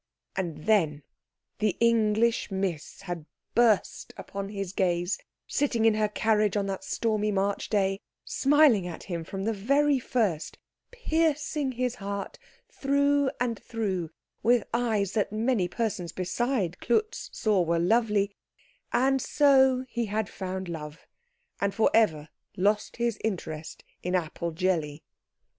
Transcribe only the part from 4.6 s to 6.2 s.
gaze, sitting in her